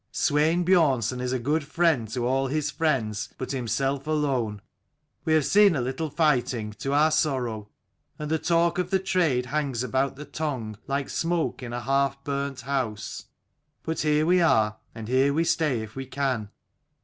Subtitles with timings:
[0.11, 4.59] Swein Biornson is a good friend to all his friends but himself alone.
[5.25, 7.69] We have seen a little righting, to our sorrow:
[8.17, 12.23] and the talk of the trade hangs about the tongue, like smoke in a half
[12.23, 13.25] burnt house.
[13.83, 16.49] But here we are, and here we stay if we can.